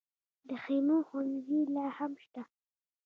[0.49, 2.43] د خیمو ښوونځي لا هم شته؟